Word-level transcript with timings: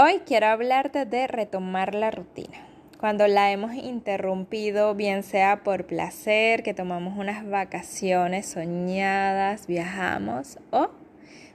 Hoy 0.00 0.20
quiero 0.24 0.46
hablarte 0.46 1.06
de 1.06 1.26
retomar 1.26 1.92
la 1.92 2.12
rutina. 2.12 2.56
Cuando 3.00 3.26
la 3.26 3.50
hemos 3.50 3.74
interrumpido, 3.74 4.94
bien 4.94 5.24
sea 5.24 5.64
por 5.64 5.86
placer, 5.86 6.62
que 6.62 6.72
tomamos 6.72 7.18
unas 7.18 7.44
vacaciones 7.44 8.46
soñadas, 8.46 9.66
viajamos 9.66 10.60
o 10.70 10.90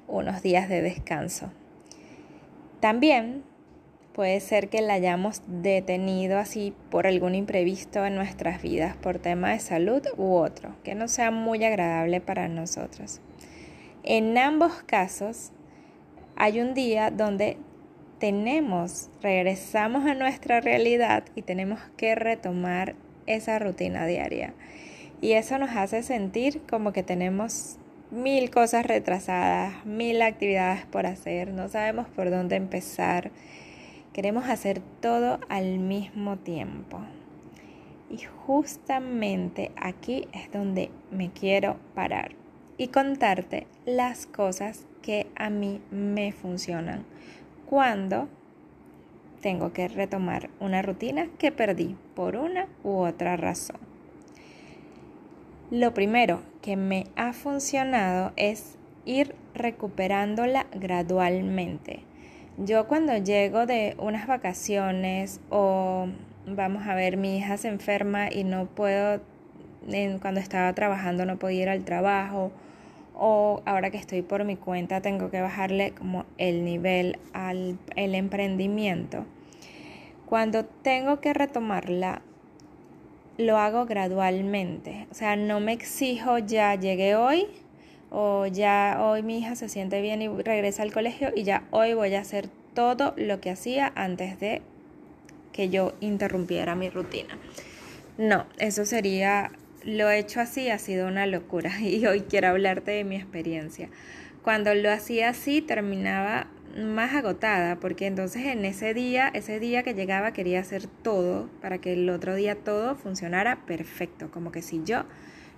unos 0.10 0.42
días 0.42 0.68
de 0.68 0.82
descanso. 0.82 1.54
También 2.82 3.46
puede 4.12 4.42
ser 4.42 4.68
que 4.68 4.82
la 4.82 4.96
hayamos 4.96 5.42
detenido 5.48 6.38
así 6.38 6.76
por 6.92 7.08
algún 7.08 7.36
imprevisto 7.36 8.06
en 8.06 8.16
nuestras 8.16 8.62
vidas, 8.62 8.98
por 8.98 9.20
tema 9.20 9.52
de 9.52 9.60
salud 9.62 10.02
u 10.18 10.34
otro, 10.34 10.76
que 10.84 10.96
no 10.96 11.08
sea 11.08 11.32
muy 11.32 11.64
agradable 11.64 12.20
para 12.20 12.50
nosotros. 12.50 13.22
En 14.04 14.38
ambos 14.38 14.84
casos, 14.84 15.54
hay 16.36 16.60
un 16.60 16.74
día 16.74 17.10
donde 17.10 17.58
tenemos, 18.24 19.10
regresamos 19.22 20.06
a 20.06 20.14
nuestra 20.14 20.62
realidad 20.62 21.26
y 21.36 21.42
tenemos 21.42 21.82
que 21.98 22.16
retomar 22.16 22.96
esa 23.26 23.60
rutina 23.60 24.06
diaria. 24.06 24.54
Y 25.20 25.34
eso 25.34 25.58
nos 25.58 25.72
hace 25.72 26.04
sentir 26.04 26.62
como 26.62 26.94
que 26.94 27.04
tenemos 27.04 27.80
mil 28.12 28.50
cosas 28.50 28.86
retrasadas, 28.86 29.86
mil 29.86 30.22
actividades 30.22 30.86
por 30.86 31.06
hacer, 31.06 31.52
no 31.52 31.68
sabemos 31.68 32.08
por 32.08 32.30
dónde 32.32 32.56
empezar. 32.56 33.30
Queremos 34.14 34.48
hacer 34.48 34.80
todo 35.02 35.42
al 35.50 35.80
mismo 35.80 36.38
tiempo. 36.38 37.02
Y 38.10 38.20
justamente 38.46 39.74
aquí 39.76 40.30
es 40.32 40.50
donde 40.50 40.92
me 41.12 41.30
quiero 41.30 41.76
parar 41.94 42.32
y 42.78 42.88
contarte 42.88 43.68
las 43.86 44.28
cosas 44.28 44.86
que 45.02 45.28
a 45.36 45.50
mí 45.50 45.82
me 45.92 46.32
funcionan 46.32 47.04
cuando 47.74 48.30
tengo 49.42 49.74
que 49.74 49.88
retomar 49.88 50.52
una 50.60 50.84
rutina 50.84 51.26
que 51.40 51.52
perdí 51.52 51.96
por 52.16 52.36
una 52.36 52.68
u 52.84 52.98
otra 52.98 53.36
razón. 53.36 53.80
Lo 55.72 55.92
primero 55.92 56.44
que 56.62 56.76
me 56.76 57.08
ha 57.16 57.34
funcionado 57.34 58.32
es 58.36 58.78
ir 59.06 59.34
recuperándola 59.56 60.68
gradualmente. 60.76 62.02
Yo 62.60 62.88
cuando 62.88 63.18
llego 63.18 63.66
de 63.66 63.96
unas 63.98 64.28
vacaciones 64.28 65.42
o 65.50 66.06
vamos 66.46 66.86
a 66.86 66.94
ver, 66.94 67.18
mi 67.18 67.40
hija 67.40 67.58
se 67.58 67.70
enferma 67.70 68.32
y 68.32 68.44
no 68.44 68.68
puedo, 68.68 69.20
cuando 70.22 70.40
estaba 70.40 70.72
trabajando 70.74 71.26
no 71.26 71.40
podía 71.40 71.64
ir 71.64 71.70
al 71.70 71.86
trabajo 71.86 72.52
o 73.16 73.62
ahora 73.66 73.92
que 73.92 73.98
estoy 73.98 74.22
por 74.22 74.44
mi 74.44 74.56
cuenta 74.56 75.02
tengo 75.02 75.30
que 75.30 75.42
bajarle 75.42 75.92
como 75.92 76.26
el 76.38 76.66
nivel 76.66 77.20
al 77.34 77.78
el 77.96 78.16
emprendimiento. 78.16 79.26
Cuando 80.26 80.66
tengo 80.66 81.20
que 81.22 81.34
retomarla, 81.34 82.22
lo 83.38 83.58
hago 83.58 83.86
gradualmente. 83.86 85.08
O 85.12 85.14
sea, 85.14 85.36
no 85.36 85.60
me 85.60 85.74
exijo 85.74 86.40
ya 86.40 86.76
llegué 86.76 87.16
hoy 87.16 87.48
o 88.10 88.46
ya 88.46 89.00
hoy 89.02 89.24
mi 89.24 89.40
hija 89.40 89.56
se 89.56 89.70
siente 89.70 90.02
bien 90.02 90.22
y 90.22 90.28
regresa 90.28 90.84
al 90.84 90.94
colegio 90.94 91.32
y 91.36 91.44
ya 91.44 91.64
hoy 91.72 91.94
voy 91.94 92.14
a 92.16 92.22
hacer 92.22 92.48
todo 92.74 93.14
lo 93.18 93.42
que 93.42 93.50
hacía 93.50 93.92
antes 93.96 94.40
de 94.40 94.62
que 95.52 95.70
yo 95.70 95.94
interrumpiera 96.00 96.76
mi 96.76 96.90
rutina. 96.90 97.38
No, 98.18 98.46
eso 98.60 98.86
sería 98.86 99.52
lo 99.84 100.10
he 100.10 100.20
hecho 100.20 100.40
así 100.40 100.70
ha 100.70 100.78
sido 100.78 101.08
una 101.08 101.26
locura 101.26 101.80
y 101.82 102.06
hoy 102.06 102.22
quiero 102.22 102.50
hablarte 102.50 102.92
de 102.92 103.04
mi 103.04 103.16
experiencia. 103.16 103.90
Cuando 104.42 104.74
lo 104.76 104.92
hacía 104.92 105.30
así 105.30 105.62
terminaba 105.62 106.48
más 106.78 107.14
agotada 107.14 107.78
porque 107.80 108.08
entonces 108.08 108.46
en 108.46 108.66
ese 108.66 108.94
día, 108.94 109.30
ese 109.34 109.60
día 109.60 109.84
que 109.84 109.94
llegaba 109.94 110.34
quería 110.34 110.60
hacer 110.60 110.88
todo 110.88 111.50
para 111.62 111.78
que 111.78 111.94
el 111.94 112.10
otro 112.10 112.36
día 112.36 112.56
todo 112.56 112.96
funcionara 112.96 113.66
perfecto, 113.66 114.32
como 114.32 114.52
que 114.52 114.62
si 114.62 114.82
yo 114.84 115.04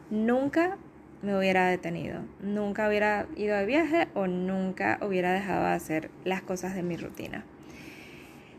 nunca 0.10 0.78
me 1.22 1.36
hubiera 1.38 1.68
detenido, 1.68 2.22
nunca 2.42 2.88
hubiera 2.88 3.28
ido 3.36 3.58
de 3.58 3.66
viaje 3.66 4.08
o 4.14 4.28
nunca 4.28 5.00
hubiera 5.02 5.34
dejado 5.34 5.66
de 5.66 5.74
hacer 5.74 6.12
las 6.24 6.42
cosas 6.42 6.76
de 6.76 6.84
mi 6.84 6.98
rutina. 6.98 7.44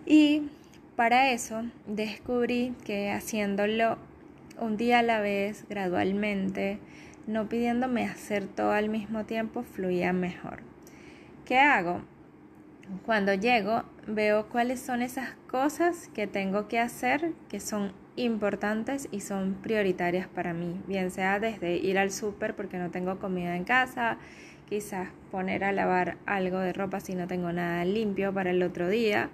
Y 0.05 0.49
para 0.97 1.31
eso 1.31 1.65
descubrí 1.87 2.75
que 2.85 3.11
haciéndolo 3.11 3.99
un 4.59 4.77
día 4.77 5.01
a 5.01 5.03
la 5.03 5.21
vez, 5.21 5.67
gradualmente, 5.69 6.79
no 7.27 7.49
pidiéndome 7.49 8.05
hacer 8.05 8.47
todo 8.47 8.73
al 8.73 8.89
mismo 8.89 9.25
tiempo, 9.25 9.63
fluía 9.63 10.13
mejor. 10.13 10.61
¿Qué 11.45 11.59
hago? 11.59 12.03
Cuando 13.05 13.35
llego, 13.35 13.83
veo 14.07 14.49
cuáles 14.49 14.81
son 14.81 15.03
esas 15.03 15.35
cosas 15.49 16.09
que 16.15 16.27
tengo 16.27 16.69
que 16.69 16.79
hacer 16.79 17.33
que 17.49 17.59
son 17.59 17.93
importantes 18.15 19.09
y 19.11 19.21
son 19.21 19.55
prioritarias 19.55 20.29
para 20.29 20.55
mí, 20.55 20.81
bien 20.87 21.11
sea 21.11 21.39
desde 21.41 21.77
ir 21.77 21.99
al 21.99 22.11
súper 22.11 22.55
porque 22.55 22.79
no 22.79 22.91
tengo 22.91 23.19
comida 23.19 23.57
en 23.57 23.65
casa, 23.65 24.19
quizás 24.69 25.09
poner 25.31 25.65
a 25.65 25.73
lavar 25.73 26.17
algo 26.27 26.59
de 26.59 26.73
ropa 26.73 27.01
si 27.01 27.15
no 27.15 27.27
tengo 27.27 27.53
nada 27.53 27.85
limpio 27.85 28.33
para 28.33 28.51
el 28.51 28.63
otro 28.63 28.89
día. 28.89 29.31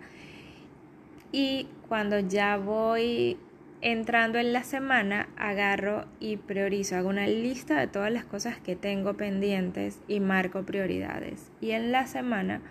Y 1.31 1.69
cuando 1.89 2.19
ya 2.21 2.57
voy 2.57 3.39
entrando 3.83 4.39
en 4.39 4.53
la 4.53 4.63
semana, 4.63 5.29
agarro 5.37 6.07
y 6.21 6.37
priorizo, 6.37 6.97
hago 6.97 7.09
una 7.09 7.27
lista 7.27 7.79
de 7.79 7.89
todas 7.89 8.13
las 8.13 8.25
cosas 8.25 8.59
que 8.59 8.77
tengo 8.77 9.15
pendientes 9.15 9.99
y 10.07 10.21
marco 10.21 10.63
prioridades. 10.63 11.51
Y 11.61 11.73
en 11.73 11.91
la 11.91 12.07
semana 12.07 12.63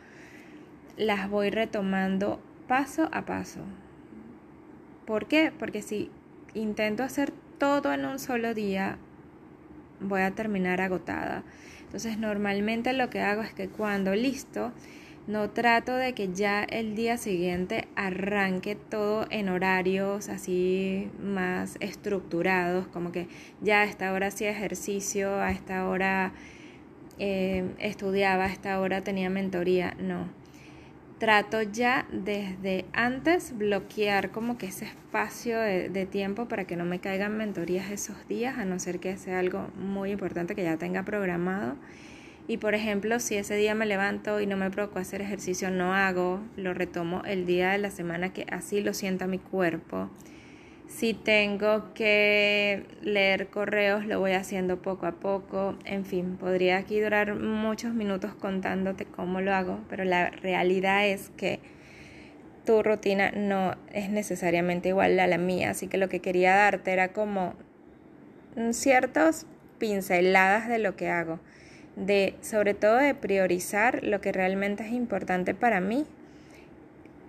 las 0.98 1.30
voy 1.30 1.50
retomando 1.50 2.42
paso 2.68 3.10
a 3.12 3.26
paso. 3.26 3.60
¿Por 5.06 5.28
qué? 5.28 5.52
Porque 5.58 5.82
si 5.82 6.10
intento 6.54 7.04
hacer 7.04 7.34
todo 7.58 7.94
en 7.94 8.06
un 8.06 8.18
solo 8.18 8.54
día, 8.54 8.98
voy 10.00 10.22
a 10.22 10.32
terminar 10.32 10.80
agotada. 10.80 11.44
Entonces 11.84 12.18
normalmente 12.18 12.94
lo 12.94 13.10
que 13.10 13.20
hago 13.20 13.42
es 13.42 13.54
que 13.54 13.68
cuando 13.68 14.16
listo, 14.16 14.72
no 15.28 15.52
trato 15.52 15.96
de 15.96 16.14
que 16.14 16.34
ya 16.34 16.64
el 16.64 16.96
día 16.96 17.18
siguiente 17.18 17.88
arranque 17.96 18.76
todo 18.76 19.28
en 19.30 19.50
horarios 19.50 20.30
así 20.30 21.10
más 21.22 21.78
estructurados, 21.80 22.88
como 22.88 23.12
que 23.12 23.28
ya 23.62 23.82
a 23.82 23.84
esta 23.84 24.12
hora 24.14 24.28
hacía 24.28 24.50
ejercicio, 24.50 25.36
a 25.36 25.52
esta 25.52 25.88
hora 25.88 26.34
eh, 27.20 27.70
estudiaba, 27.80 28.46
a 28.46 28.48
esta 28.48 28.80
hora 28.80 29.02
tenía 29.02 29.30
mentoría. 29.30 29.96
No. 30.00 30.28
Trato 31.20 31.62
ya 31.62 32.08
desde 32.12 32.86
antes 32.94 33.56
bloquear 33.56 34.32
como 34.32 34.58
que 34.58 34.66
ese 34.66 34.86
espacio 34.86 35.60
de, 35.60 35.90
de 35.90 36.08
tiempo 36.08 36.48
para 36.48 36.66
que 36.66 36.76
no 36.76 36.84
me 36.84 37.00
caigan 37.00 37.38
mentorías 37.38 37.92
esos 37.92 38.28
días, 38.28 38.58
a 38.58 38.66
no 38.66 38.80
ser 38.80 39.00
que 39.00 39.16
sea 39.18 39.38
algo 39.38 39.70
muy 39.76 40.10
importante 40.10 40.56
que 40.56 40.64
ya 40.64 40.78
tenga 40.78 41.04
programado 41.04 41.76
y 42.52 42.58
por 42.58 42.76
ejemplo, 42.76 43.22
si 43.22 43.38
ese 43.38 43.56
día 43.56 43.76
me 43.76 43.86
levanto 43.86 44.42
y 44.42 44.46
no 44.46 44.58
me 44.58 44.70
provoco 44.70 45.00
hacer 45.00 45.22
ejercicio, 45.22 45.72
no 45.72 45.96
hago, 45.96 46.42
lo 46.58 46.74
retomo 46.74 47.22
el 47.24 47.46
día 47.46 47.72
de 47.72 47.78
la 47.78 47.92
semana 47.92 48.34
que 48.34 48.46
así 48.52 48.82
lo 48.82 48.94
sienta 48.94 49.26
mi 49.26 49.40
cuerpo. 49.40 50.10
Si 50.86 51.14
tengo 51.14 51.94
que 51.94 52.84
leer 53.02 53.48
correos, 53.48 54.06
lo 54.06 54.20
voy 54.20 54.34
haciendo 54.34 54.82
poco 54.82 55.06
a 55.06 55.14
poco. 55.14 55.78
En 55.86 56.04
fin, 56.04 56.36
podría 56.36 56.76
aquí 56.76 57.00
durar 57.00 57.36
muchos 57.36 57.94
minutos 57.94 58.34
contándote 58.36 59.06
cómo 59.06 59.40
lo 59.40 59.54
hago, 59.54 59.80
pero 59.88 60.04
la 60.04 60.30
realidad 60.30 61.08
es 61.08 61.30
que 61.38 61.62
tu 62.66 62.84
rutina 62.84 63.32
no 63.32 63.78
es 63.94 64.10
necesariamente 64.10 64.90
igual 64.90 65.18
a 65.22 65.28
la 65.28 65.38
mía, 65.38 65.70
así 65.70 65.88
que 65.88 65.98
lo 65.98 66.10
que 66.10 66.20
quería 66.20 66.54
darte 66.54 66.92
era 66.92 67.14
como 67.14 67.54
ciertas 68.72 69.48
pinceladas 69.78 70.68
de 70.68 70.80
lo 70.80 70.98
que 70.98 71.08
hago 71.08 71.40
de 71.96 72.36
sobre 72.42 72.74
todo 72.74 72.98
de 72.98 73.14
priorizar 73.14 74.04
lo 74.04 74.22
que 74.22 74.32
realmente 74.32 74.84
es 74.84 74.92
importante 74.92 75.54
para 75.54 75.82
mí, 75.82 76.06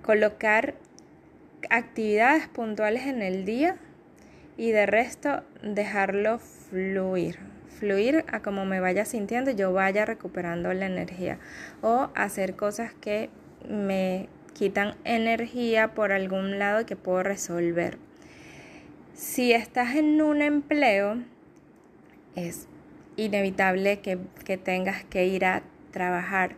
colocar 0.03 0.75
actividades 1.71 2.49
puntuales 2.49 3.07
en 3.07 3.23
el 3.23 3.45
día 3.45 3.77
y 4.57 4.71
de 4.71 4.87
resto 4.87 5.43
dejarlo 5.63 6.39
fluir, 6.39 7.39
fluir 7.79 8.25
a 8.29 8.41
como 8.41 8.65
me 8.65 8.81
vaya 8.81 9.05
sintiendo 9.05 9.51
yo 9.51 9.73
vaya 9.73 10.05
recuperando 10.05 10.73
la 10.73 10.87
energía. 10.87 11.39
O 11.81 12.11
hacer 12.15 12.55
cosas 12.55 12.93
que 12.95 13.31
me 13.69 14.29
quitan 14.55 14.95
energía 15.05 15.95
por 15.95 16.13
algún 16.13 16.59
lado 16.59 16.85
que 16.87 16.97
puedo 16.97 17.23
resolver. 17.23 17.99
Si 19.15 19.53
estás 19.53 19.95
en 19.97 20.21
un 20.21 20.43
empleo, 20.43 21.19
es 22.35 22.69
inevitable 23.17 24.01
que, 24.01 24.19
que 24.45 24.57
tengas 24.57 25.05
que 25.05 25.27
ir 25.27 25.45
a 25.45 25.63
trabajar. 25.91 26.57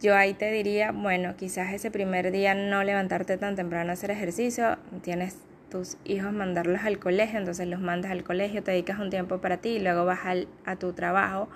Yo 0.00 0.14
ahí 0.14 0.34
te 0.34 0.50
diría, 0.52 0.92
bueno, 0.92 1.36
quizás 1.36 1.72
ese 1.72 1.90
primer 1.90 2.30
día 2.30 2.54
no 2.54 2.84
levantarte 2.84 3.36
tan 3.36 3.56
temprano 3.56 3.90
a 3.90 3.94
hacer 3.94 4.10
ejercicio, 4.10 4.78
tienes 5.02 5.38
tus 5.70 5.98
hijos 6.04 6.32
mandarlos 6.32 6.82
al 6.84 6.98
colegio, 6.98 7.38
entonces 7.38 7.66
los 7.66 7.80
mandas 7.80 8.10
al 8.10 8.24
colegio, 8.24 8.62
te 8.62 8.70
dedicas 8.70 8.98
un 8.98 9.10
tiempo 9.10 9.38
para 9.38 9.58
ti 9.58 9.70
y 9.70 9.80
luego 9.80 10.04
vas 10.04 10.20
a 10.64 10.76
tu 10.76 10.92
trabajo 10.92 11.48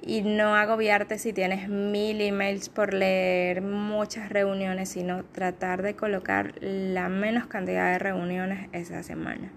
y 0.00 0.22
no 0.22 0.54
agobiarte 0.54 1.18
si 1.18 1.32
tienes 1.32 1.68
mil 1.68 2.20
emails 2.20 2.68
por 2.68 2.94
leer, 2.94 3.62
muchas 3.62 4.28
reuniones, 4.28 4.90
sino 4.90 5.24
tratar 5.24 5.82
de 5.82 5.94
colocar 5.94 6.54
la 6.60 7.08
menos 7.08 7.46
cantidad 7.46 7.92
de 7.92 7.98
reuniones 7.98 8.68
esa 8.72 9.02
semana. 9.02 9.50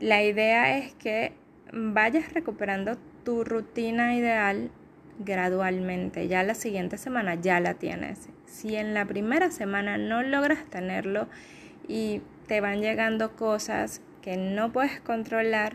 La 0.00 0.22
idea 0.22 0.78
es 0.78 0.94
que 0.94 1.32
vayas 1.72 2.32
recuperando 2.32 2.96
tu 3.24 3.44
rutina 3.44 4.14
ideal 4.14 4.70
gradualmente. 5.18 6.28
Ya 6.28 6.42
la 6.42 6.54
siguiente 6.54 6.98
semana 6.98 7.34
ya 7.34 7.60
la 7.60 7.74
tienes. 7.74 8.28
Si 8.46 8.76
en 8.76 8.94
la 8.94 9.04
primera 9.04 9.50
semana 9.50 9.98
no 9.98 10.22
logras 10.22 10.64
tenerlo 10.70 11.28
y 11.86 12.22
te 12.46 12.60
van 12.60 12.80
llegando 12.80 13.36
cosas 13.36 14.00
que 14.22 14.36
no 14.36 14.72
puedes 14.72 15.00
controlar, 15.00 15.74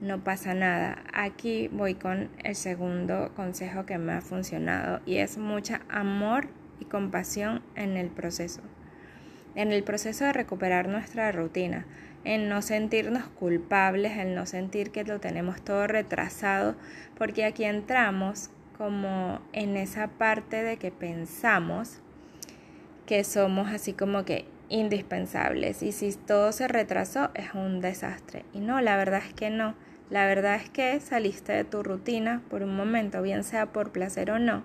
no 0.00 0.22
pasa 0.22 0.54
nada. 0.54 1.02
Aquí 1.12 1.68
voy 1.68 1.94
con 1.94 2.30
el 2.44 2.54
segundo 2.54 3.32
consejo 3.34 3.86
que 3.86 3.98
me 3.98 4.12
ha 4.12 4.20
funcionado 4.20 5.00
y 5.06 5.16
es 5.16 5.38
mucha 5.38 5.80
amor 5.88 6.48
y 6.80 6.84
compasión 6.84 7.62
en 7.74 7.96
el 7.96 8.08
proceso. 8.08 8.60
En 9.54 9.72
el 9.72 9.82
proceso 9.84 10.26
de 10.26 10.34
recuperar 10.34 10.88
nuestra 10.88 11.32
rutina, 11.32 11.86
en 12.26 12.48
no 12.48 12.60
sentirnos 12.60 13.22
culpables, 13.28 14.18
en 14.18 14.34
no 14.34 14.46
sentir 14.46 14.90
que 14.90 15.04
lo 15.04 15.20
tenemos 15.20 15.62
todo 15.62 15.86
retrasado, 15.86 16.74
porque 17.16 17.44
aquí 17.44 17.64
entramos 17.64 18.50
como 18.76 19.40
en 19.52 19.76
esa 19.76 20.08
parte 20.08 20.64
de 20.64 20.76
que 20.76 20.90
pensamos 20.90 22.00
que 23.06 23.22
somos 23.22 23.68
así 23.68 23.92
como 23.92 24.24
que 24.24 24.44
indispensables 24.68 25.84
y 25.84 25.92
si 25.92 26.12
todo 26.14 26.50
se 26.50 26.66
retrasó 26.66 27.30
es 27.34 27.54
un 27.54 27.80
desastre. 27.80 28.44
Y 28.52 28.58
no, 28.58 28.80
la 28.80 28.96
verdad 28.96 29.22
es 29.24 29.32
que 29.32 29.48
no. 29.48 29.76
La 30.10 30.26
verdad 30.26 30.56
es 30.56 30.68
que 30.68 30.98
saliste 30.98 31.52
de 31.52 31.64
tu 31.64 31.84
rutina 31.84 32.42
por 32.50 32.64
un 32.64 32.76
momento, 32.76 33.22
bien 33.22 33.44
sea 33.44 33.66
por 33.66 33.92
placer 33.92 34.32
o 34.32 34.40
no, 34.40 34.64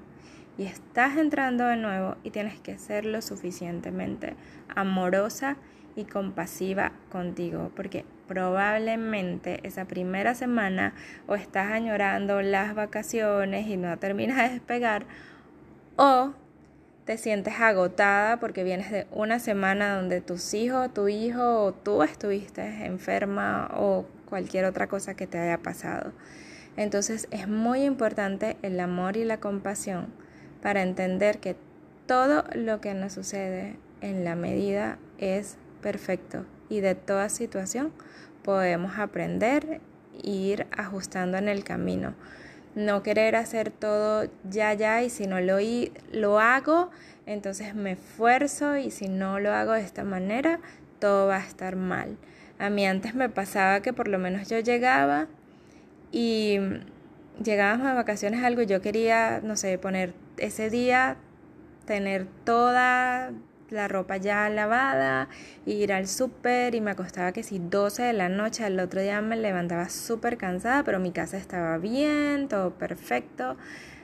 y 0.57 0.63
estás 0.63 1.17
entrando 1.17 1.65
de 1.65 1.77
nuevo 1.77 2.15
y 2.23 2.31
tienes 2.31 2.59
que 2.59 2.77
ser 2.77 3.05
lo 3.05 3.21
suficientemente 3.21 4.35
amorosa 4.75 5.57
y 5.95 6.05
compasiva 6.05 6.91
contigo, 7.11 7.71
porque 7.75 8.05
probablemente 8.27 9.59
esa 9.63 9.85
primera 9.85 10.35
semana 10.35 10.93
o 11.27 11.35
estás 11.35 11.71
añorando 11.71 12.41
las 12.41 12.75
vacaciones 12.75 13.67
y 13.67 13.77
no 13.77 13.97
terminas 13.99 14.37
de 14.37 14.49
despegar, 14.49 15.05
o 15.97 16.33
te 17.05 17.17
sientes 17.17 17.59
agotada 17.59 18.39
porque 18.39 18.63
vienes 18.63 18.91
de 18.91 19.07
una 19.11 19.39
semana 19.39 19.95
donde 19.95 20.21
tus 20.21 20.53
hijos, 20.53 20.93
tu 20.93 21.07
hijo 21.07 21.63
o 21.63 21.73
tú 21.73 22.03
estuviste 22.03 22.85
enferma 22.85 23.69
o 23.75 24.05
cualquier 24.29 24.65
otra 24.65 24.87
cosa 24.87 25.15
que 25.15 25.27
te 25.27 25.37
haya 25.37 25.57
pasado. 25.57 26.13
Entonces 26.77 27.27
es 27.31 27.47
muy 27.47 27.83
importante 27.83 28.57
el 28.61 28.79
amor 28.79 29.17
y 29.17 29.25
la 29.25 29.39
compasión 29.39 30.07
para 30.61 30.83
entender 30.83 31.39
que 31.39 31.55
todo 32.05 32.45
lo 32.55 32.81
que 32.81 32.93
nos 32.93 33.13
sucede 33.13 33.77
en 34.01 34.23
la 34.23 34.35
medida 34.35 34.97
es 35.17 35.57
perfecto 35.81 36.45
y 36.69 36.79
de 36.79 36.95
toda 36.95 37.29
situación 37.29 37.91
podemos 38.43 38.97
aprender 38.97 39.81
e 40.23 40.29
ir 40.29 40.67
ajustando 40.71 41.37
en 41.37 41.49
el 41.49 41.63
camino 41.63 42.15
no 42.75 43.03
querer 43.03 43.35
hacer 43.35 43.71
todo 43.71 44.29
ya, 44.49 44.73
ya, 44.73 45.03
y 45.03 45.09
si 45.09 45.27
no 45.27 45.39
lo, 45.41 45.57
lo 46.11 46.39
hago, 46.39 46.89
entonces 47.25 47.75
me 47.75 47.93
esfuerzo 47.93 48.77
y 48.77 48.91
si 48.91 49.09
no 49.09 49.39
lo 49.39 49.51
hago 49.51 49.73
de 49.73 49.81
esta 49.81 50.03
manera, 50.03 50.59
todo 50.99 51.27
va 51.27 51.37
a 51.37 51.45
estar 51.45 51.75
mal. 51.75 52.17
A 52.59 52.69
mí 52.69 52.85
antes 52.85 53.15
me 53.15 53.29
pasaba 53.29 53.81
que 53.81 53.93
por 53.93 54.07
lo 54.07 54.19
menos 54.19 54.47
yo 54.49 54.59
llegaba 54.59 55.27
y 56.11 56.59
llegábamos 57.43 57.87
a 57.87 57.93
vacaciones 57.93 58.43
algo, 58.43 58.61
yo 58.61 58.81
quería, 58.81 59.41
no 59.43 59.55
sé, 59.55 59.77
poner 59.77 60.13
ese 60.37 60.69
día, 60.69 61.17
tener 61.85 62.27
toda 62.45 63.31
la 63.71 63.87
ropa 63.87 64.17
ya 64.17 64.49
lavada, 64.49 65.29
ir 65.65 65.93
al 65.93 66.07
súper 66.07 66.75
y 66.75 66.81
me 66.81 66.91
acostaba 66.91 67.31
que 67.31 67.43
si 67.43 67.59
12 67.59 68.03
de 68.03 68.13
la 68.13 68.29
noche, 68.29 68.63
al 68.63 68.79
otro 68.79 69.01
día 69.01 69.21
me 69.21 69.37
levantaba 69.37 69.89
súper 69.89 70.37
cansada, 70.37 70.83
pero 70.83 70.99
mi 70.99 71.11
casa 71.11 71.37
estaba 71.37 71.77
bien, 71.77 72.47
todo 72.47 72.71
perfecto. 72.71 73.57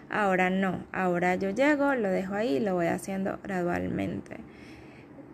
Ahora 0.10 0.50
no, 0.50 0.86
ahora 0.94 1.36
yo 1.36 1.50
llego, 1.50 1.94
lo 1.96 2.10
dejo 2.10 2.34
ahí 2.34 2.58
y 2.58 2.60
lo 2.60 2.76
voy 2.76 2.88
haciendo 2.88 3.40
gradualmente. 3.44 4.38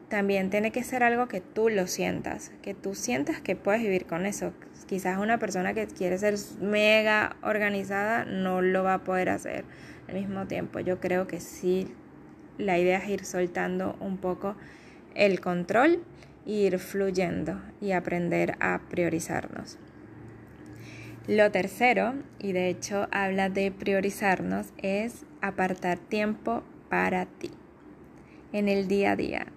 También 0.10 0.50
tiene 0.50 0.72
que 0.72 0.84
ser 0.84 1.04
algo 1.04 1.28
que 1.28 1.42
tú 1.42 1.70
lo 1.70 1.88
sientas, 1.88 2.52
que 2.62 2.74
tú 2.74 2.96
sientas 2.96 3.40
que 3.40 3.56
puedes 3.56 3.82
vivir 3.82 4.06
con 4.06 4.26
eso. 4.26 4.54
Quizás 4.88 5.20
una 5.20 5.38
persona 5.38 5.74
que 5.74 5.88
quiere 5.88 6.18
ser 6.18 6.36
mega 6.60 7.36
organizada 7.42 8.26
no 8.26 8.62
lo 8.62 8.84
va 8.84 8.96
a 8.96 9.04
poder 9.04 9.30
hacer 9.30 9.64
al 10.08 10.16
mismo 10.16 10.46
tiempo. 10.48 10.80
Yo 10.80 11.00
creo 11.00 11.26
que 11.28 11.40
sí 11.40 11.88
la 12.58 12.78
idea 12.78 13.00
es 13.00 13.10
ir 13.10 13.26
soltando 13.26 13.96
un 14.00 14.18
poco 14.18 14.56
el 15.16 15.40
control 15.40 16.04
e 16.46 16.52
ir 16.52 16.80
fluyendo 16.80 17.62
y 17.82 17.92
aprender 17.92 18.56
a 18.60 18.82
priorizarnos. 18.90 19.78
Lo 21.28 21.52
tercero, 21.52 22.16
y 22.40 22.52
de 22.52 22.68
hecho 22.68 23.08
habla 23.12 23.50
de 23.50 23.72
priorizarnos, 23.72 24.74
es 24.78 25.26
apartar 25.42 25.98
tiempo 25.98 26.64
para 26.90 27.26
ti 27.26 27.52
en 28.52 28.68
el 28.68 28.88
día 28.88 29.12
a 29.12 29.16
día. 29.16 29.48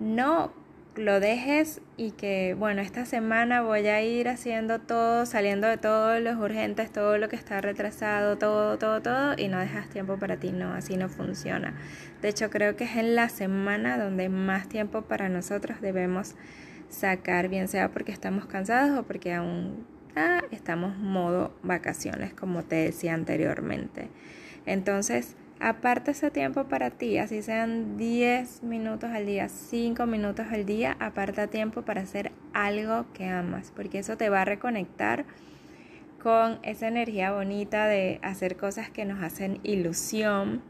No 0.00 0.52
lo 0.96 1.20
dejes 1.20 1.80
y 1.96 2.12
que, 2.12 2.54
bueno, 2.58 2.80
esta 2.80 3.04
semana 3.04 3.62
voy 3.62 3.86
a 3.86 4.02
ir 4.02 4.28
haciendo 4.28 4.80
todo, 4.80 5.26
saliendo 5.26 5.66
de 5.66 5.76
todos 5.76 6.20
los 6.20 6.36
urgentes, 6.36 6.92
todo 6.92 7.18
lo 7.18 7.28
que 7.28 7.36
está 7.36 7.60
retrasado, 7.60 8.38
todo, 8.38 8.78
todo, 8.78 9.02
todo, 9.02 9.34
y 9.36 9.48
no 9.48 9.58
dejas 9.58 9.88
tiempo 9.88 10.16
para 10.18 10.36
ti. 10.36 10.52
No, 10.52 10.72
así 10.72 10.96
no 10.96 11.08
funciona. 11.08 11.74
De 12.22 12.28
hecho, 12.28 12.50
creo 12.50 12.76
que 12.76 12.84
es 12.84 12.96
en 12.96 13.14
la 13.14 13.28
semana 13.28 13.98
donde 13.98 14.28
más 14.28 14.68
tiempo 14.68 15.02
para 15.02 15.28
nosotros 15.28 15.80
debemos 15.80 16.34
sacar, 16.88 17.48
bien 17.48 17.68
sea 17.68 17.90
porque 17.90 18.12
estamos 18.12 18.46
cansados 18.46 18.98
o 18.98 19.02
porque 19.02 19.32
aún 19.32 19.84
ah, 20.16 20.42
estamos 20.50 20.96
modo 20.96 21.52
vacaciones, 21.62 22.34
como 22.34 22.62
te 22.62 22.76
decía 22.76 23.14
anteriormente. 23.14 24.08
Entonces, 24.66 25.36
Aparta 25.64 26.10
ese 26.10 26.30
tiempo 26.30 26.64
para 26.64 26.90
ti, 26.90 27.16
así 27.16 27.40
sean 27.40 27.96
10 27.96 28.64
minutos 28.64 29.08
al 29.10 29.24
día, 29.24 29.48
5 29.48 30.04
minutos 30.04 30.44
al 30.50 30.66
día, 30.66 30.94
aparta 31.00 31.46
tiempo 31.46 31.80
para 31.80 32.02
hacer 32.02 32.32
algo 32.52 33.06
que 33.14 33.28
amas, 33.28 33.72
porque 33.74 34.00
eso 34.00 34.18
te 34.18 34.28
va 34.28 34.42
a 34.42 34.44
reconectar 34.44 35.24
con 36.22 36.58
esa 36.64 36.88
energía 36.88 37.32
bonita 37.32 37.86
de 37.86 38.20
hacer 38.20 38.58
cosas 38.58 38.90
que 38.90 39.06
nos 39.06 39.22
hacen 39.22 39.58
ilusión 39.62 40.60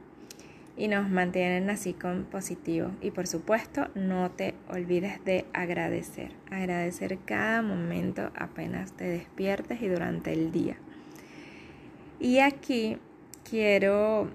y 0.77 0.87
nos 0.87 1.11
mantienen 1.11 1.71
así 1.71 1.93
con 1.93 2.23
positivo. 2.23 2.93
Y 3.01 3.11
por 3.11 3.27
supuesto, 3.27 3.89
no 3.97 4.31
te 4.31 4.55
olvides 4.69 5.25
de 5.25 5.45
agradecer, 5.53 6.31
agradecer 6.53 7.19
cada 7.25 7.63
momento 7.63 8.31
apenas 8.37 8.93
te 8.93 9.07
despiertes 9.07 9.83
y 9.83 9.89
durante 9.89 10.33
el 10.33 10.53
día. 10.53 10.77
Y 12.21 12.39
aquí 12.39 12.97
quiero 13.43 14.31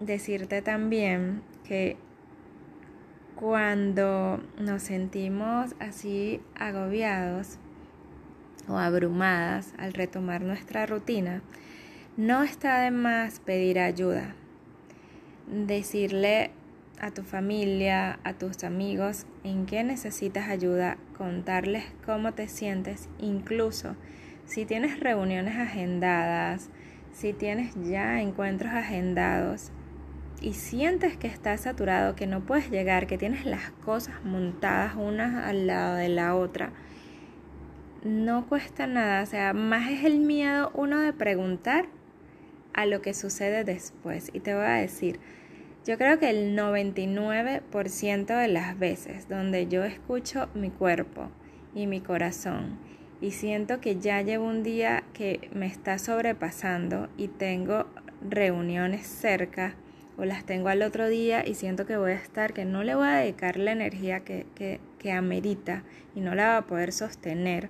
decirte 0.00 0.62
también 0.62 1.42
que 1.66 1.96
cuando 3.34 4.40
nos 4.58 4.82
sentimos 4.82 5.74
así 5.80 6.40
agobiados 6.54 7.58
o 8.68 8.78
abrumadas 8.78 9.74
al 9.76 9.92
retomar 9.92 10.42
nuestra 10.42 10.86
rutina, 10.86 11.42
no 12.16 12.42
está 12.42 12.80
de 12.80 12.90
más 12.90 13.40
pedir 13.40 13.78
ayuda. 13.78 14.34
Decirle 15.46 16.52
a 17.00 17.10
tu 17.10 17.22
familia, 17.22 18.20
a 18.24 18.34
tus 18.34 18.64
amigos 18.64 19.26
en 19.42 19.66
qué 19.66 19.82
necesitas 19.84 20.48
ayuda, 20.48 20.96
contarles 21.18 21.84
cómo 22.06 22.32
te 22.32 22.48
sientes, 22.48 23.08
incluso 23.18 23.96
si 24.46 24.64
tienes 24.64 25.00
reuniones 25.00 25.56
agendadas, 25.56 26.70
si 27.12 27.32
tienes 27.32 27.74
ya 27.82 28.20
encuentros 28.20 28.72
agendados, 28.72 29.72
y 30.40 30.54
sientes 30.54 31.16
que 31.16 31.26
estás 31.26 31.62
saturado, 31.62 32.14
que 32.14 32.26
no 32.26 32.40
puedes 32.40 32.70
llegar, 32.70 33.06
que 33.06 33.18
tienes 33.18 33.44
las 33.44 33.70
cosas 33.84 34.22
montadas 34.24 34.94
una 34.96 35.46
al 35.46 35.66
lado 35.66 35.96
de 35.96 36.08
la 36.08 36.34
otra, 36.34 36.72
no 38.02 38.46
cuesta 38.46 38.86
nada, 38.86 39.22
o 39.22 39.26
sea, 39.26 39.54
más 39.54 39.90
es 39.90 40.04
el 40.04 40.20
miedo 40.20 40.70
uno 40.74 41.00
de 41.00 41.12
preguntar 41.12 41.86
a 42.74 42.86
lo 42.86 43.00
que 43.00 43.14
sucede 43.14 43.64
después. 43.64 44.30
Y 44.34 44.40
te 44.40 44.54
voy 44.54 44.64
a 44.64 44.74
decir, 44.74 45.20
yo 45.86 45.96
creo 45.96 46.18
que 46.18 46.28
el 46.28 46.56
99% 46.56 48.38
de 48.38 48.48
las 48.48 48.78
veces 48.78 49.28
donde 49.28 49.68
yo 49.68 49.84
escucho 49.84 50.48
mi 50.54 50.70
cuerpo 50.70 51.30
y 51.74 51.86
mi 51.86 52.00
corazón 52.00 52.78
y 53.20 53.30
siento 53.30 53.80
que 53.80 53.96
ya 53.96 54.20
llevo 54.22 54.46
un 54.46 54.62
día 54.62 55.04
que 55.14 55.48
me 55.54 55.66
está 55.66 55.98
sobrepasando 55.98 57.08
y 57.16 57.28
tengo 57.28 57.86
reuniones 58.28 59.06
cerca 59.06 59.76
o 60.16 60.24
las 60.24 60.44
tengo 60.44 60.68
al 60.68 60.82
otro 60.82 61.08
día 61.08 61.46
y 61.46 61.54
siento 61.54 61.86
que 61.86 61.96
voy 61.96 62.12
a 62.12 62.16
estar, 62.16 62.52
que 62.52 62.64
no 62.64 62.82
le 62.82 62.94
voy 62.94 63.08
a 63.08 63.16
dedicar 63.16 63.56
la 63.56 63.72
energía 63.72 64.20
que, 64.20 64.46
que, 64.54 64.80
que 64.98 65.12
amerita 65.12 65.82
y 66.14 66.20
no 66.20 66.34
la 66.34 66.48
va 66.48 66.56
a 66.58 66.66
poder 66.66 66.92
sostener. 66.92 67.68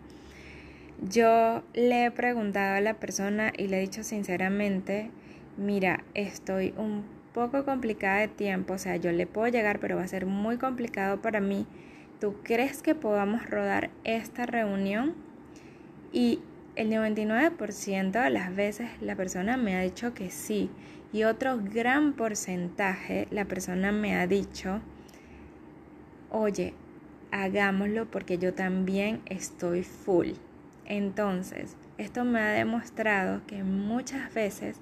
Yo 1.00 1.62
le 1.74 2.06
he 2.06 2.10
preguntado 2.10 2.76
a 2.76 2.80
la 2.80 2.94
persona 2.94 3.52
y 3.56 3.68
le 3.68 3.78
he 3.78 3.80
dicho 3.80 4.04
sinceramente, 4.04 5.10
mira, 5.56 6.04
estoy 6.14 6.74
un 6.76 7.04
poco 7.32 7.64
complicada 7.64 8.20
de 8.20 8.28
tiempo, 8.28 8.74
o 8.74 8.78
sea, 8.78 8.96
yo 8.96 9.10
le 9.10 9.26
puedo 9.26 9.48
llegar, 9.48 9.80
pero 9.80 9.96
va 9.96 10.04
a 10.04 10.08
ser 10.08 10.24
muy 10.24 10.56
complicado 10.56 11.20
para 11.20 11.40
mí. 11.40 11.66
¿Tú 12.20 12.36
crees 12.44 12.80
que 12.80 12.94
podamos 12.94 13.50
rodar 13.50 13.90
esta 14.04 14.46
reunión? 14.46 15.14
Y 16.12 16.38
el 16.76 16.90
99% 16.90 18.22
de 18.22 18.30
las 18.30 18.54
veces 18.54 18.88
la 19.00 19.16
persona 19.16 19.56
me 19.56 19.76
ha 19.76 19.80
dicho 19.80 20.14
que 20.14 20.30
sí. 20.30 20.70
Y 21.14 21.22
otro 21.22 21.60
gran 21.62 22.14
porcentaje 22.14 23.28
la 23.30 23.44
persona 23.44 23.92
me 23.92 24.16
ha 24.16 24.26
dicho, 24.26 24.80
oye, 26.28 26.74
hagámoslo 27.30 28.10
porque 28.10 28.36
yo 28.36 28.52
también 28.52 29.20
estoy 29.26 29.84
full. 29.84 30.30
Entonces, 30.84 31.76
esto 31.98 32.24
me 32.24 32.40
ha 32.40 32.48
demostrado 32.48 33.42
que 33.46 33.62
muchas 33.62 34.34
veces 34.34 34.80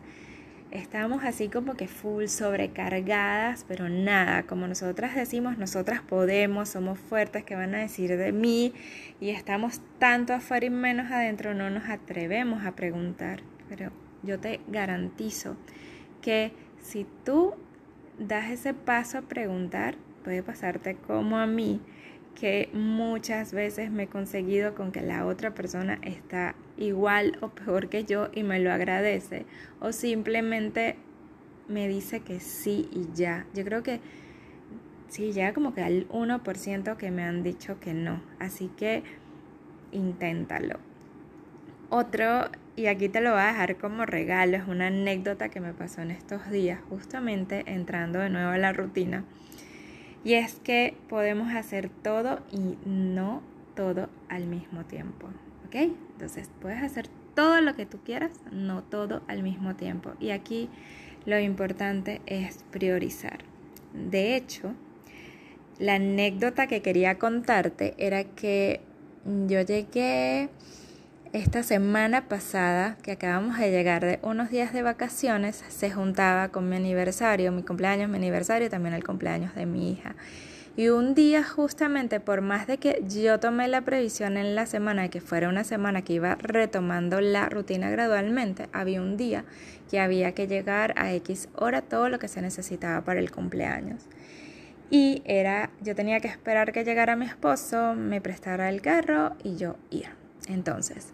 estamos 0.71 1.23
así 1.23 1.51
como 1.51 1.75
que 1.75 1.87
full 1.87 2.25
sobrecargadas, 2.29 3.67
pero 3.69 3.91
nada, 3.91 4.45
como 4.45 4.67
nosotras 4.67 5.15
decimos, 5.15 5.59
nosotras 5.59 6.01
podemos, 6.01 6.71
somos 6.71 6.99
fuertes, 6.99 7.45
que 7.45 7.57
van 7.57 7.75
a 7.75 7.81
decir 7.81 8.17
de 8.17 8.33
mí? 8.33 8.73
Y 9.21 9.29
estamos 9.29 9.83
tanto 9.99 10.33
afuera 10.33 10.65
y 10.65 10.71
menos 10.71 11.13
adentro, 11.13 11.53
no 11.53 11.69
nos 11.69 11.91
atrevemos 11.91 12.65
a 12.65 12.75
preguntar. 12.75 13.43
Pero 13.69 13.91
yo 14.23 14.41
te 14.41 14.61
garantizo 14.67 15.59
que 16.23 16.53
si 16.81 17.07
tú 17.25 17.55
das 18.19 18.51
ese 18.51 18.73
paso 18.73 19.19
a 19.19 19.23
preguntar, 19.23 19.97
puede 20.25 20.43
pasarte 20.43 20.97
como 20.97 21.37
a 21.39 21.47
mí, 21.47 21.81
que 22.35 22.71
muchas 22.73 23.53
veces 23.53 23.91
me 23.91 24.05
he 24.05 24.07
conseguido 24.07 24.75
con 24.75 24.91
que 24.91 25.03
la 25.03 25.27
otra 25.27 25.55
persona 25.55 25.99
está 26.03 26.55
igual 26.79 27.37
o 27.43 27.49
peor 27.49 27.89
que 27.89 28.05
yo 28.05 28.31
y 28.33 28.43
me 28.43 28.59
lo 28.59 28.73
agradece 28.73 29.45
o 29.81 29.93
simplemente 29.93 30.97
me 31.69 31.89
dice 31.89 32.21
que 32.21 32.41
sí 32.41 32.89
y 32.91 33.15
ya. 33.15 33.47
Yo 33.55 33.65
creo 33.65 33.83
que 33.83 34.01
sí, 35.09 35.33
ya 35.33 35.53
como 35.53 35.75
que 35.75 35.83
al 35.83 36.09
1% 36.09 36.97
que 36.97 37.11
me 37.11 37.23
han 37.23 37.43
dicho 37.43 37.79
que 37.81 37.95
no. 37.95 38.23
Así 38.39 38.69
que 38.69 39.03
inténtalo. 39.93 40.79
Otro, 41.91 42.51
y 42.75 42.87
aquí 42.87 43.09
te 43.09 43.21
lo 43.21 43.33
voy 43.33 43.41
a 43.41 43.47
dejar 43.49 43.77
como 43.77 44.07
regalo, 44.07 44.57
es 44.57 44.67
una 44.67 44.87
anécdota 44.87 45.49
que 45.49 45.61
me 45.61 45.75
pasó 45.75 46.01
en 46.03 46.11
estos 46.11 46.51
días, 46.51 46.81
justamente 46.89 47.65
entrando 47.67 48.19
de 48.19 48.31
nuevo 48.31 48.51
a 48.51 48.59
la 48.59 48.73
rutina. 48.73 49.25
Y 50.25 50.35
es 50.35 50.55
que 50.55 50.97
podemos 51.09 51.53
hacer 51.55 51.91
todo 52.03 52.41
y 52.51 52.79
no 52.89 53.43
todo 53.75 54.09
al 54.29 54.47
mismo 54.47 54.85
tiempo. 54.85 55.29
¿Ok? 55.67 55.75
Entonces 55.75 56.49
puedes 56.61 56.83
hacer 56.83 57.09
todo 57.35 57.61
lo 57.61 57.75
que 57.75 57.87
tú 57.87 57.99
quieras, 58.05 58.33
no 58.51 58.83
todo 58.83 59.23
al 59.27 59.43
mismo 59.43 59.75
tiempo. 59.75 60.13
Y 60.21 60.31
aquí 60.31 60.69
lo 61.27 61.39
importante 61.39 62.21
es 62.27 62.65
priorizar. 62.71 63.39
De 63.93 64.37
hecho, 64.37 64.75
la 65.79 65.97
anécdota 65.97 66.67
que 66.67 66.83
quería 66.83 67.19
contarte 67.19 67.95
era 67.99 68.25
que 68.25 68.81
yo 69.25 69.61
llegué 69.63 70.49
esta 71.33 71.63
semana 71.63 72.29
pasada, 72.29 72.99
que 73.03 73.13
acabamos 73.13 73.59
de 73.59 73.71
llegar 73.71 74.05
de 74.05 74.19
unos 74.23 74.51
días 74.51 74.75
de 74.75 74.83
vacaciones, 74.83 75.65
se 75.69 75.91
juntaba 75.91 76.49
con 76.49 76.69
mi 76.69 76.77
aniversario, 76.77 77.53
mi 77.53 77.63
cumpleaños, 77.63 78.11
mi 78.11 78.17
aniversario 78.17 78.67
y 78.67 78.71
también 78.71 78.95
el 78.95 79.03
cumpleaños 79.03 79.55
de 79.55 79.65
mi 79.65 79.91
hija. 79.91 80.15
Y 80.77 80.89
un 80.89 81.15
día 81.15 81.43
justamente, 81.43 82.21
por 82.21 82.43
más 82.43 82.67
de 82.67 82.77
que 82.77 83.03
yo 83.09 83.41
tomé 83.41 83.69
la 83.69 83.81
previsión 83.81 84.37
en 84.37 84.55
la 84.55 84.67
semana 84.67 85.09
que 85.09 85.23
fuera 85.23 85.49
una 85.49 85.65
semana 85.65 86.03
que 86.03 86.15
iba 86.15 86.35
retomando 86.35 87.23
la 87.23 87.49
rutina 87.49 87.89
gradualmente, 87.91 88.69
había 88.73 89.01
un 89.01 89.17
día 89.17 89.45
que 89.91 90.01
había 90.01 90.33
que 90.33 90.47
llegar 90.47 90.93
a 90.99 91.15
X 91.15 91.49
hora 91.57 91.81
todo 91.81 92.11
lo 92.11 92.19
que 92.19 92.29
se 92.29 92.43
necesitaba 92.43 93.05
para 93.05 93.21
el 93.21 93.31
cumpleaños. 93.31 94.07
Y 94.91 95.23
era, 95.25 95.71
yo 95.81 95.95
tenía 95.95 96.21
que 96.21 96.29
esperar 96.29 96.73
que 96.73 96.85
llegara 96.85 97.17
mi 97.17 97.25
esposo, 97.25 97.95
me 97.95 98.21
prestara 98.21 98.69
el 98.69 98.83
carro 98.83 99.35
y 99.43 99.57
yo 99.57 99.77
ir. 99.91 100.22
Entonces, 100.49 101.13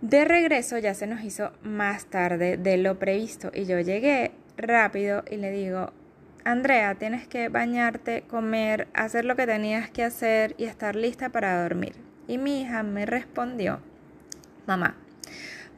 de 0.00 0.24
regreso 0.24 0.78
ya 0.78 0.94
se 0.94 1.06
nos 1.06 1.22
hizo 1.24 1.52
más 1.62 2.06
tarde 2.06 2.56
de 2.56 2.76
lo 2.76 2.98
previsto 2.98 3.50
y 3.54 3.64
yo 3.64 3.80
llegué 3.80 4.32
rápido 4.56 5.24
y 5.30 5.36
le 5.36 5.50
digo, 5.50 5.92
Andrea, 6.44 6.94
tienes 6.94 7.26
que 7.26 7.48
bañarte, 7.48 8.22
comer, 8.22 8.88
hacer 8.94 9.24
lo 9.24 9.36
que 9.36 9.46
tenías 9.46 9.90
que 9.90 10.04
hacer 10.04 10.54
y 10.58 10.64
estar 10.64 10.94
lista 10.94 11.30
para 11.30 11.60
dormir. 11.62 11.94
Y 12.28 12.38
mi 12.38 12.62
hija 12.62 12.82
me 12.82 13.04
respondió, 13.04 13.80
mamá, 14.66 14.96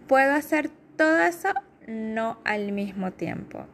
¿puedo 0.07 0.35
hacer 0.35 0.71
todo 0.97 1.21
eso? 1.21 1.49
No 1.87 2.39
al 2.45 2.73
mismo 2.73 3.13
tiempo. 3.13 3.67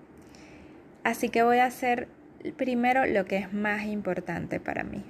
Así 1.03 1.31
que 1.31 1.43
voy 1.43 1.59
a 1.59 1.67
hacer 1.67 2.07
primero 2.57 3.07
lo 3.07 3.25
que 3.25 3.39
es 3.39 3.53
más 3.53 3.85
importante 3.87 4.61
para 4.61 4.85
mí. 4.85 5.05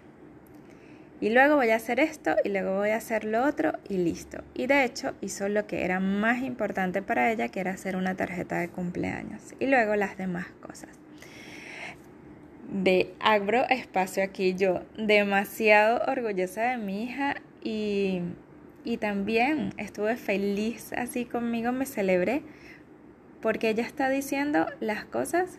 Y 1.25 1.31
luego 1.31 1.57
voy 1.57 1.71
a 1.71 1.77
hacer 1.77 2.01
esto 2.01 2.37
y 2.45 2.51
luego 2.51 2.77
voy 2.77 2.91
a 2.91 2.97
hacer 2.97 3.25
lo 3.25 3.47
otro 3.47 3.73
y 3.89 3.97
listo. 3.97 4.45
Y 4.53 4.67
de 4.67 4.85
hecho 4.85 5.15
hizo 5.23 5.49
lo 5.49 5.67
que 5.67 5.83
era 5.83 5.99
más 5.99 6.43
importante 6.43 7.01
para 7.01 7.33
ella, 7.33 7.49
que 7.49 7.61
era 7.61 7.71
hacer 7.71 7.97
una 7.97 8.15
tarjeta 8.15 8.59
de 8.59 8.69
cumpleaños. 8.69 9.55
Y 9.59 9.69
luego 9.69 9.97
las 9.97 10.19
demás 10.19 10.45
cosas. 10.61 10.91
De 12.71 13.15
Agro 13.21 13.67
Espacio 13.71 14.23
aquí 14.23 14.55
yo 14.55 14.83
demasiado 14.99 16.03
orgullosa 16.13 16.65
de 16.65 16.77
mi 16.77 17.05
hija 17.05 17.37
y, 17.63 18.21
y 18.85 18.99
también 18.99 19.73
estuve 19.79 20.17
feliz 20.17 20.93
así 20.93 21.25
conmigo, 21.25 21.73
me 21.73 21.87
celebré 21.87 22.43
porque 23.41 23.71
ella 23.71 23.87
está 23.87 24.11
diciendo 24.11 24.67
las 24.81 25.07
cosas 25.07 25.59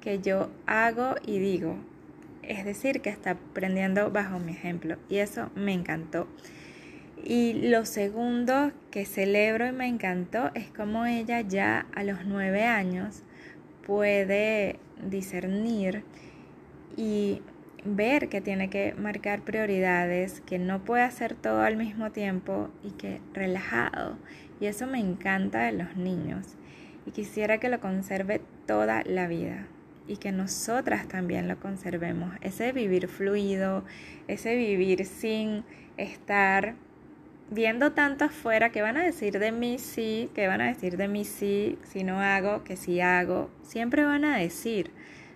que 0.00 0.18
yo 0.18 0.50
hago 0.66 1.14
y 1.24 1.38
digo 1.38 1.76
es 2.48 2.64
decir, 2.64 3.00
que 3.00 3.10
está 3.10 3.32
aprendiendo 3.32 4.10
bajo 4.10 4.38
mi 4.38 4.52
ejemplo 4.52 4.96
y 5.08 5.18
eso 5.18 5.50
me 5.54 5.72
encantó. 5.72 6.28
Y 7.22 7.54
lo 7.68 7.84
segundo 7.84 8.72
que 8.90 9.04
celebro 9.04 9.66
y 9.66 9.72
me 9.72 9.88
encantó 9.88 10.50
es 10.54 10.70
como 10.70 11.06
ella 11.06 11.40
ya 11.40 11.86
a 11.94 12.04
los 12.04 12.24
nueve 12.24 12.64
años 12.64 13.22
puede 13.84 14.78
discernir 15.02 16.04
y 16.96 17.42
ver 17.84 18.28
que 18.28 18.40
tiene 18.40 18.70
que 18.70 18.94
marcar 18.94 19.42
prioridades, 19.42 20.40
que 20.40 20.58
no 20.58 20.84
puede 20.84 21.02
hacer 21.02 21.34
todo 21.34 21.62
al 21.62 21.76
mismo 21.76 22.10
tiempo 22.12 22.70
y 22.82 22.90
que 22.92 23.20
relajado. 23.32 24.18
Y 24.60 24.66
eso 24.66 24.86
me 24.86 24.98
encanta 24.98 25.64
de 25.64 25.72
los 25.72 25.96
niños 25.96 26.56
y 27.06 27.10
quisiera 27.10 27.58
que 27.58 27.68
lo 27.68 27.80
conserve 27.80 28.40
toda 28.66 29.02
la 29.04 29.26
vida 29.26 29.66
y 30.08 30.18
que 30.18 30.32
nosotras 30.32 31.08
también 31.08 31.48
lo 31.48 31.58
conservemos. 31.58 32.34
Ese 32.40 32.72
vivir 32.72 33.08
fluido, 33.08 33.84
ese 34.28 34.56
vivir 34.56 35.04
sin 35.04 35.64
estar 35.96 36.74
viendo 37.50 37.92
tanto 37.92 38.24
afuera 38.24 38.70
que 38.70 38.82
van 38.82 38.96
a 38.96 39.04
decir 39.04 39.38
de 39.38 39.52
mí 39.52 39.78
sí, 39.78 40.30
que 40.34 40.48
van 40.48 40.60
a 40.60 40.66
decir 40.66 40.96
de 40.96 41.08
mí 41.08 41.24
sí, 41.24 41.78
si 41.84 42.04
no 42.04 42.20
hago, 42.20 42.64
que 42.64 42.76
si 42.76 43.00
hago, 43.00 43.50
siempre 43.62 44.04
van 44.04 44.24
a 44.24 44.36
decir. 44.36 44.90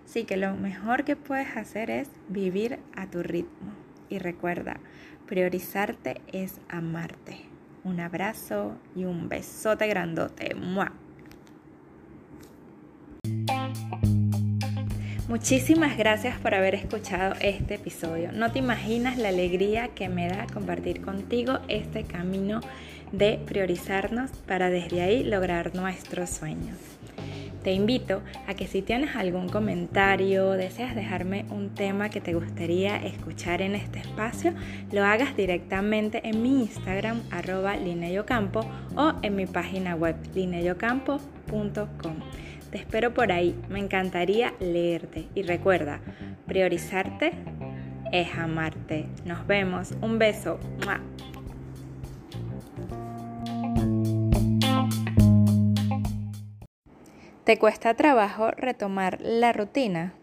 Sí, 0.05 0.25
que 0.25 0.35
lo 0.35 0.55
mejor 0.55 1.05
que 1.05 1.15
puedes 1.15 1.55
hacer 1.55 1.89
es 1.89 2.09
vivir 2.27 2.79
a 2.95 3.09
tu 3.09 3.23
ritmo. 3.23 3.71
Y 4.09 4.19
recuerda, 4.19 4.77
priorizarte 5.25 6.21
es 6.33 6.59
amarte. 6.67 7.45
Un 7.83 7.99
abrazo 7.99 8.77
y 8.93 9.05
un 9.05 9.29
besote 9.29 9.87
grandote. 9.87 10.53
¡Mua! 10.53 10.91
Muchísimas 15.31 15.97
gracias 15.97 16.37
por 16.39 16.53
haber 16.53 16.75
escuchado 16.75 17.35
este 17.39 17.75
episodio. 17.75 18.33
No 18.33 18.51
te 18.51 18.59
imaginas 18.59 19.17
la 19.17 19.29
alegría 19.29 19.87
que 19.87 20.09
me 20.09 20.27
da 20.27 20.45
compartir 20.53 20.99
contigo 20.99 21.59
este 21.69 22.03
camino 22.03 22.59
de 23.13 23.39
priorizarnos 23.45 24.29
para 24.45 24.69
desde 24.69 25.01
ahí 25.01 25.23
lograr 25.23 25.73
nuestros 25.73 26.31
sueños. 26.31 26.75
Te 27.63 27.71
invito 27.71 28.21
a 28.45 28.55
que 28.55 28.67
si 28.67 28.81
tienes 28.81 29.15
algún 29.15 29.47
comentario, 29.47 30.51
deseas 30.51 30.95
dejarme 30.95 31.45
un 31.49 31.69
tema 31.69 32.09
que 32.09 32.19
te 32.19 32.33
gustaría 32.33 32.97
escuchar 32.97 33.61
en 33.61 33.75
este 33.75 33.99
espacio, 33.99 34.53
lo 34.91 35.05
hagas 35.05 35.37
directamente 35.37 36.27
en 36.27 36.41
mi 36.41 36.63
Instagram 36.63 37.21
arroba 37.31 37.77
lineyocampo 37.77 38.69
o 38.97 39.13
en 39.21 39.37
mi 39.37 39.45
página 39.45 39.95
web 39.95 40.17
lineyocampo.com. 40.35 42.15
Te 42.71 42.77
espero 42.77 43.13
por 43.13 43.33
ahí, 43.33 43.59
me 43.67 43.79
encantaría 43.79 44.53
leerte 44.61 45.27
y 45.35 45.43
recuerda, 45.43 45.99
priorizarte 46.47 47.33
es 48.13 48.33
amarte. 48.37 49.07
Nos 49.25 49.45
vemos, 49.45 49.93
un 50.01 50.17
beso. 50.17 50.57
¿Te 57.43 57.59
cuesta 57.59 57.93
trabajo 57.95 58.51
retomar 58.51 59.19
la 59.21 59.51
rutina? 59.51 60.13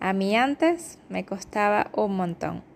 A 0.00 0.12
mí 0.12 0.34
antes 0.34 0.98
me 1.08 1.24
costaba 1.24 1.90
un 1.94 2.16
montón. 2.16 2.75